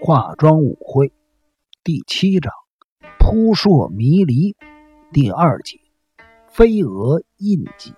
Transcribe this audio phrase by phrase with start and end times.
[0.00, 1.12] 化妆舞会
[1.82, 2.52] 第七章
[3.18, 4.56] 扑朔迷离
[5.12, 5.80] 第二节
[6.46, 7.94] 飞蛾印记。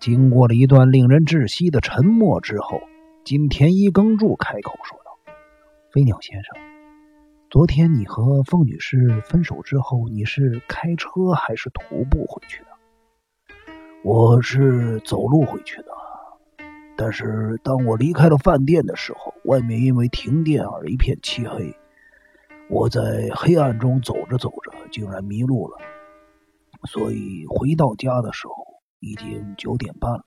[0.00, 2.80] 经过了一段令人窒息的沉默之后，
[3.24, 5.32] 金田一耕助开口说道
[5.94, 6.56] ：“飞鸟先生，
[7.50, 13.54] 昨天你和凤女士分手之后，你是开车还是徒步回去的
[14.02, 15.86] ？”“我是走路回去的。”
[17.02, 21.74] 但是当我离开了饭店的时候，外面因为停电而一片漆黑。
[22.68, 25.78] 我在黑暗中走着走着，竟然迷路了。
[26.90, 28.54] 所以回到家的时候
[28.98, 30.24] 已经九点半了。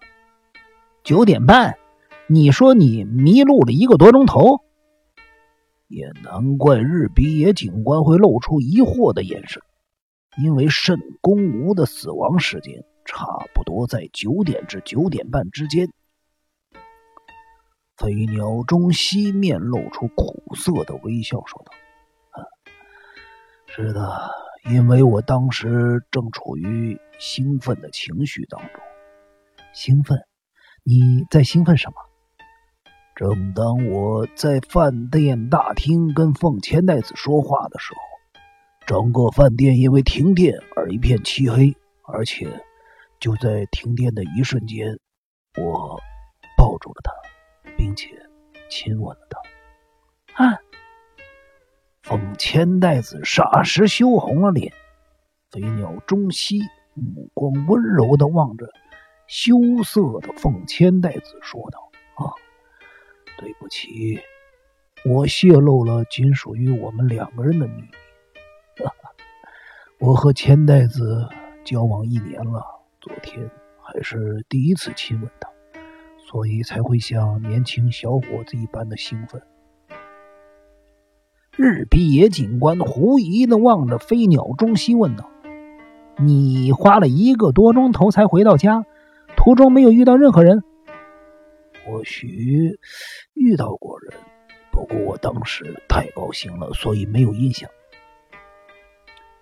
[1.03, 1.77] 九点半？
[2.25, 4.61] 你说你迷路了一个多钟头？
[5.87, 9.61] 也难怪日比野警官会露出疑惑的眼神，
[10.43, 15.87] 因为慎公吾的死亡时间差不多在九点至九点半之间。
[17.95, 21.71] 飞鸟中西面露出苦涩的微笑，说道
[23.67, 24.31] ：“是的，
[24.71, 28.81] 因为我当时正处于兴奋的情绪当中。
[29.73, 30.17] 兴奋？
[30.83, 31.95] 你在兴奋什么？
[33.15, 37.99] 正当我在饭店大厅跟凤千代子说话的时候，
[38.87, 41.75] 整个饭店因为停电而一片漆黑，
[42.11, 42.63] 而且
[43.19, 44.99] 就在停电的一瞬间，
[45.61, 46.01] 我
[46.57, 47.13] 抱住了他。”
[47.83, 48.07] 并且
[48.69, 50.45] 亲吻了他。
[50.45, 50.57] 啊！
[52.01, 54.71] 凤千代子霎时羞红了脸。
[55.51, 56.61] 飞鸟中西
[56.93, 58.71] 目光温柔的望着
[59.27, 62.31] 羞涩的凤千代子，说道：“啊，
[63.37, 64.17] 对不起，
[65.03, 67.89] 我泄露了仅属于我们两个人的秘密。
[69.99, 71.27] 我和千代子
[71.65, 72.63] 交往一年了，
[73.01, 75.49] 昨天还是第一次亲吻她。”
[76.25, 79.41] 所以才会像年轻小伙子一般的兴奋。
[81.55, 85.29] 日比野警官狐疑的望着飞鸟中西问道
[86.17, 88.85] ：“你花了一个多钟头才回到家，
[89.35, 90.63] 途中没有遇到任何人？
[91.85, 92.79] 或许
[93.33, 94.13] 遇到过人，
[94.71, 97.69] 不过我当时太高兴了，所以没有印象。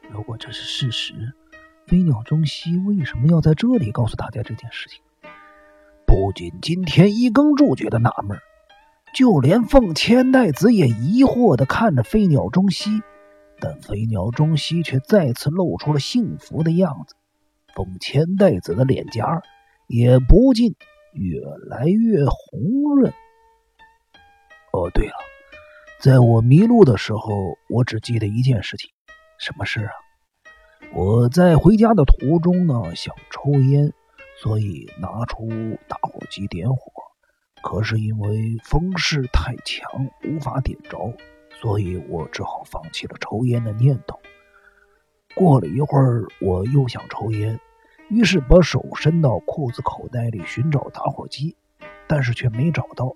[0.10, 1.14] 如果这是事实，
[1.88, 5.02] 飞鸟中西为什么要在这里告诉大家这件事情？”
[6.32, 8.40] 不仅今天一耕助觉得纳闷，
[9.14, 13.02] 就连凤千代子也疑惑的看着飞鸟中西，
[13.60, 17.16] 但飞鸟中西却再次露出了幸福的样子，
[17.76, 19.42] 凤千代子的脸颊
[19.88, 20.74] 也不禁
[21.12, 23.12] 越来越红润。
[24.72, 25.14] 哦，对了，
[26.00, 28.90] 在我迷路的时候，我只记得一件事情，
[29.38, 29.92] 什么事啊？
[30.96, 33.92] 我在回家的途中呢，想抽烟。
[34.42, 35.48] 所以拿出
[35.88, 36.92] 打火机点火，
[37.62, 39.88] 可是因为风势太强，
[40.26, 41.14] 无法点着，
[41.62, 44.20] 所以我只好放弃了抽烟的念头。
[45.36, 47.60] 过了一会儿，我又想抽烟，
[48.10, 51.56] 于是把手伸到裤子口袋里寻找打火机，
[52.08, 53.16] 但是却没找到。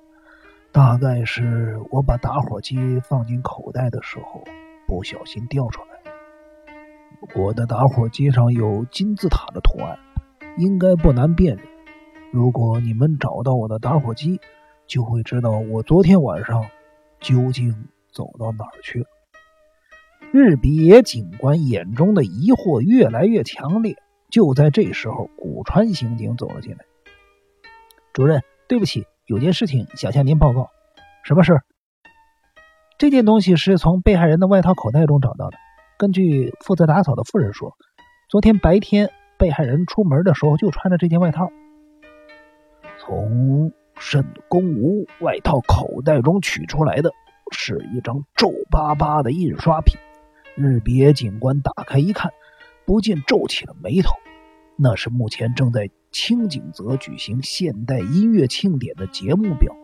[0.72, 4.44] 大概是我把打火机放进口袋的时候
[4.86, 5.88] 不小心掉出来。
[7.34, 9.98] 我的打火机上有金字塔的图案。
[10.58, 11.66] 应该不难辨认。
[12.32, 14.40] 如果你们找到我的打火机，
[14.88, 16.66] 就会知道我昨天晚上
[17.20, 19.06] 究竟走到哪儿去了。
[20.32, 23.96] 日比野警官眼中的疑惑越来越强烈。
[24.30, 26.80] 就在这时候，古川刑警走了进来。
[28.12, 30.70] 主任，对不起，有件事情想向您报告。
[31.24, 31.62] 什么事？
[32.98, 35.58] 这件东西是从被害人的外套口袋中找到的。
[35.98, 37.78] 根据负责打扫的妇人说，
[38.30, 39.10] 昨天白天。
[39.38, 41.52] 被害人出门的时候就穿着这件外套。
[42.98, 47.12] 从沈公吾外套口袋中取出来的
[47.52, 49.98] 是一张皱巴巴的印刷品。
[50.56, 52.32] 日别警官打开一看，
[52.86, 54.12] 不禁皱起了眉头。
[54.78, 59.76] 那是目前正在清景泽举行现代音乐庆典的节目表。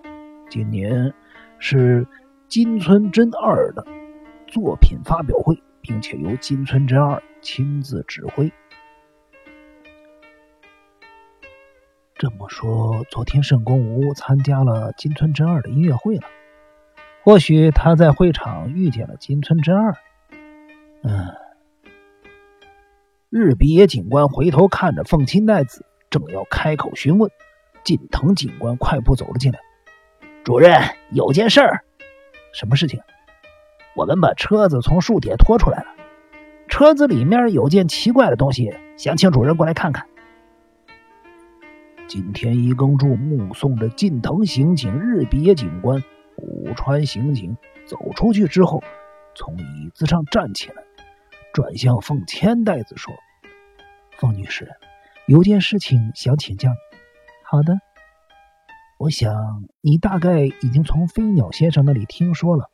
[0.50, 1.13] 今年
[1.59, 2.07] 是
[2.47, 3.85] 金村真二的
[4.47, 8.52] 作品发表会，并且由金村真二亲自指挥。
[12.22, 16.28] 这么说，昨天盛公吾参加了金村真二的音乐会了。
[17.23, 19.97] 或许他在会场遇见了金村真二。
[21.02, 21.34] 嗯。
[23.32, 27.32] 日比野警官回头看着凤青奈子，正要开口询问，
[27.84, 29.59] 近藤警官快步走了进来。
[30.44, 30.79] 主任，
[31.09, 31.84] 有件事儿。
[32.53, 33.02] 什么事情？
[33.96, 35.88] 我们把车子从树底下拖出来了，
[36.68, 40.06] 车子里面有件奇怪的东西，想请主任过来看看。
[42.11, 46.03] 金田一耕助目送着近藤刑警、日比野警官、
[46.35, 47.55] 古川刑警
[47.85, 48.84] 走出去之后，
[49.34, 50.84] 从椅子上站起来，
[51.53, 53.13] 转向凤千代子说
[54.19, 54.69] ：“凤女士，
[55.25, 56.75] 有件事情想请教你。
[57.43, 57.79] 好的，
[58.97, 59.34] 我想
[59.79, 62.69] 你大概已经从飞鸟先生那里听说了，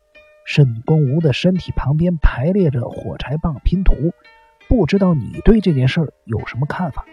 [0.48, 3.94] 沈公吾的身体旁边排列着火柴棒拼图，
[4.68, 7.06] 不知道你对这件事有什么看法？”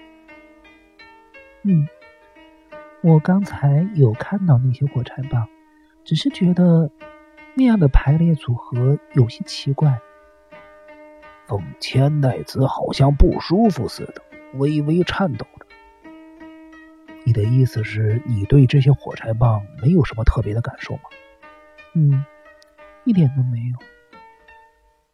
[1.66, 1.88] 嗯，
[3.04, 5.46] 我刚才有看到那些火柴棒，
[6.04, 6.90] 只是觉得
[7.52, 10.00] 那样的排列组合有些奇怪。
[11.46, 14.22] 凤千代子好像不舒服似的，
[14.54, 15.66] 微微颤抖着。
[17.24, 21.02] 你的意思是你对这些火柴棒没有什么特别的感受吗？
[21.94, 22.24] 嗯，
[23.04, 23.76] 一点都没有。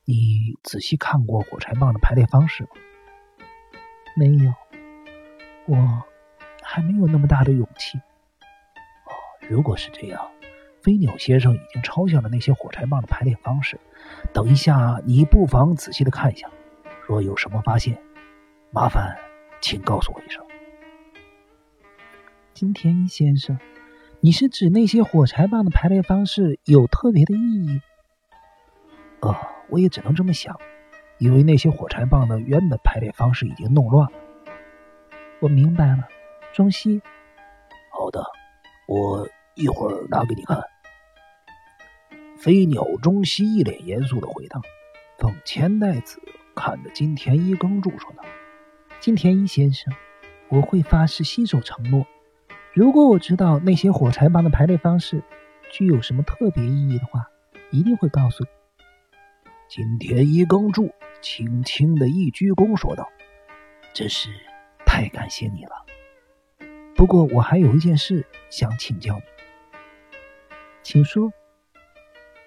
[0.05, 2.71] 你仔细看过火柴棒的排列方式吗？
[4.17, 4.55] 没有，
[5.67, 6.05] 我。
[6.73, 7.99] 还没有那么大的勇气。
[7.99, 9.11] 哦，
[9.49, 10.25] 如果是这样，
[10.81, 13.81] 飞鸟先生已经抄下了那些火柴棒的排列方式。
[14.33, 16.49] 等一下，你不妨仔细的看一下，
[17.09, 18.01] 若有什么发现，
[18.71, 19.19] 麻烦
[19.61, 20.41] 请告诉我一声。
[22.55, 23.59] 金田一先生，
[24.21, 27.81] 你是指那些火柴棒的排列方式有特别的意义？
[29.23, 29.35] 呃，
[29.71, 30.57] 我也只能这么想，
[31.19, 34.19] 因为那些火柴棒的原本排列方式已经弄乱了。
[35.41, 36.07] 我明白了。
[36.53, 37.01] 中西，
[37.91, 38.25] 好的，
[38.87, 40.61] 我一会儿拿给你看。
[42.37, 44.61] 飞鸟中西一脸严肃的回答。
[45.19, 46.21] 凤千代子
[46.57, 48.25] 看着金田一耕助说道
[48.99, 49.95] ：“金田一先生，
[50.49, 52.07] 我会发誓信守承诺。
[52.73, 55.23] 如果我知道那些火柴棒的排列方式
[55.71, 57.27] 具有什么特别意义的话，
[57.71, 58.51] 一定会告诉你。”
[59.69, 63.09] 金田一耕助轻轻的一鞠躬说道
[63.95, 64.31] ：“真是
[64.85, 65.87] 太感谢你了。”
[67.01, 69.23] 不过我还有一件事想请教你，
[70.83, 71.33] 请说。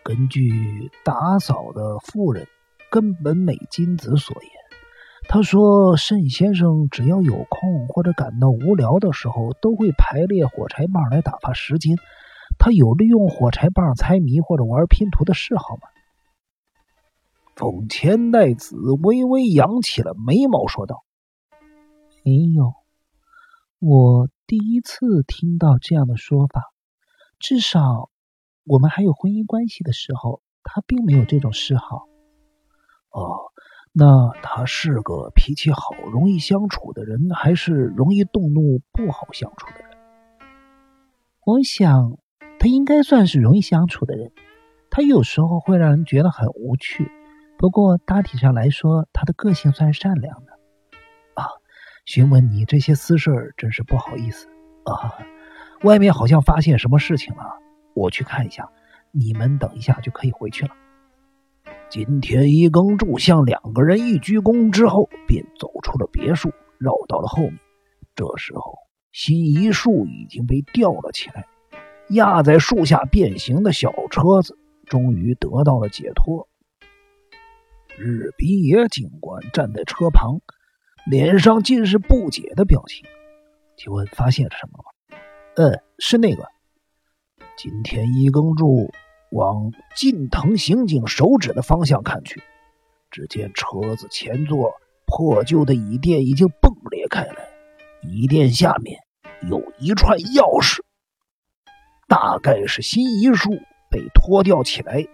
[0.03, 2.47] 根据打扫的妇人
[2.91, 4.51] 根本美金子所言，
[5.27, 11.97] 他说慎先生只要有空或者感到无聊的时候，都会排列火柴棒来打发时间。
[12.59, 15.81] 他有利用火柴棒猜谜或者玩拼图的嗜好吗？
[17.55, 21.03] 凤千代子微微扬起了眉毛，说道
[22.23, 22.75] ：“没有，
[23.79, 26.61] 我。”第一次听到这样的说法，
[27.39, 28.09] 至少
[28.65, 32.07] 我们还有婚姻关系的时候，他并没有这种嗜好。
[33.09, 33.53] 哦，
[33.93, 39.97] 那他是个脾气好、容易相处的人，还是容易动怒、不好相处的人？
[41.45, 42.17] 我想
[42.59, 44.33] 他应该算是容易相处的人。
[44.89, 47.09] 他有时候会让人觉得很无趣，
[47.57, 50.52] 不过大体上来说，他的个性算善良的。
[52.05, 54.47] 询问你这些私事真是不好意思
[54.83, 55.17] 啊！
[55.83, 57.43] 外面好像发现什么事情了，
[57.93, 58.69] 我去看一下。
[59.11, 60.71] 你们等一下就可以回去了。
[61.87, 67.59] 金田一耕助向两个人一鞠躬之后，便走出了别墅，绕到了后面。
[68.15, 68.75] 这时候，
[69.11, 71.45] 新一树已经被吊了起来，
[72.09, 74.57] 压在树下变形的小车子
[74.87, 76.49] 终于得到了解脱。
[77.97, 80.41] 日比野警官站在车旁。
[81.05, 83.05] 脸上尽是不解的表情，
[83.75, 85.17] 请问发现了什么吗？
[85.55, 86.47] 嗯，是那个。
[87.57, 88.91] 金田一耕助
[89.31, 92.41] 往近藤刑警手指的方向看去，
[93.11, 94.71] 只见车子前座
[95.05, 97.49] 破旧的椅垫已经崩裂开来，
[98.01, 98.97] 椅垫下面
[99.49, 100.79] 有一串钥匙，
[102.07, 103.51] 大概是新一树
[103.91, 105.05] 被拖吊起来，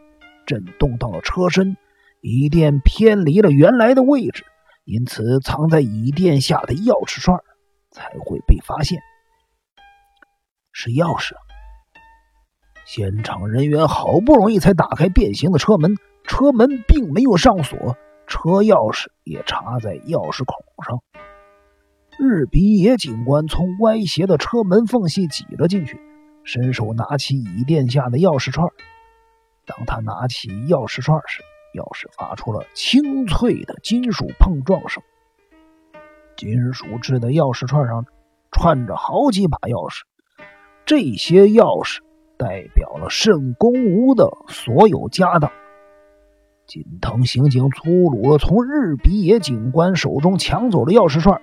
[0.46, 1.76] 震动到了车身，
[2.22, 4.46] 椅垫偏离了原来的位置。
[4.90, 7.38] 因此，藏在椅垫下的钥匙串
[7.92, 9.00] 才会被发现。
[10.72, 11.36] 是钥匙。
[12.88, 17.78] 现场人员好不容易才打开变形的车门，车门并没有上锁，
[18.26, 21.04] 车钥匙也插在钥匙孔上。
[22.18, 26.02] 日比野警官从歪斜的车门缝隙挤了进去，
[26.44, 28.68] 伸手拿起椅垫下的钥匙串。
[29.68, 31.44] 当他拿起钥匙串时，
[31.74, 35.02] 钥匙发出了清脆的金属碰撞声。
[36.36, 38.06] 金属制的钥匙串上
[38.52, 40.02] 串着好几把钥匙，
[40.86, 42.00] 这些钥匙
[42.38, 45.52] 代表了圣公屋的所有家当。
[46.66, 51.42] 金藤刑警粗鲁的从日比野警官手中抢走了钥匙串，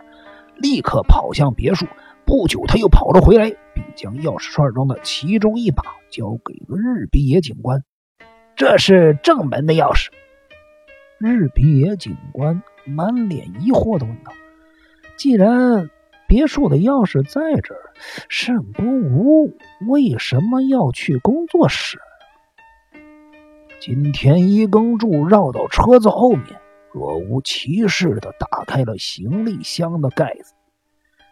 [0.56, 1.86] 立刻跑向别墅。
[2.24, 7.84] 不久，他又跑了回来，并将钥匙串中的其中一把交给了日比野警官。
[8.56, 10.08] 这是正门的钥匙。
[11.18, 14.32] 日比野警官满脸疑惑的问道
[15.18, 15.90] ：“既然
[16.26, 17.92] 别墅的钥匙在这儿，
[18.30, 21.98] 慎公吾为什么要去工作室？”
[23.78, 26.58] 金田一耕助绕到车子后面，
[26.94, 30.54] 若无其事的打开了行李箱的盖子。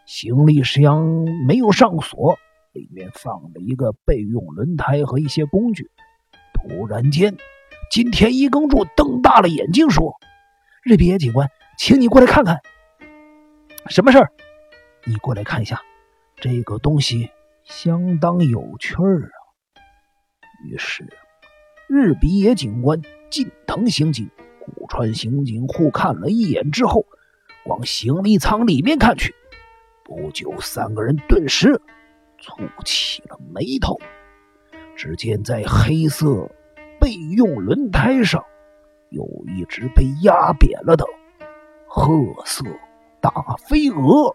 [0.04, 2.36] 行李箱没有上锁，
[2.74, 5.90] 里面放着一个备用轮胎和一些工具。
[6.66, 7.36] 突然间，
[7.90, 10.14] 金田一耕助瞪大了眼睛说
[10.82, 12.58] ：“日比野警官，请你过来看看，
[13.88, 14.32] 什么事儿？
[15.04, 15.82] 你过来看一下，
[16.36, 17.30] 这个东西
[17.64, 19.36] 相当有趣儿啊。”
[20.66, 21.06] 于是。
[21.86, 27.04] 日比野警官、近藤刑警、古川刑警互看了一眼之后，
[27.66, 29.34] 往行李舱里面看去。
[30.02, 31.78] 不久，三个人顿时
[32.40, 32.56] 蹙
[32.86, 34.00] 起了眉头。
[34.96, 36.48] 只见在黑色
[37.00, 38.42] 备用轮胎上，
[39.10, 41.04] 有一只被压扁了的
[41.86, 42.12] 褐
[42.44, 42.64] 色
[43.20, 43.30] 大
[43.68, 44.34] 飞蛾，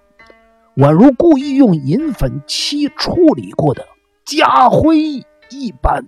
[0.77, 3.85] 宛如故意用银粉漆处理过的
[4.25, 4.97] 家徽
[5.49, 6.05] 一般。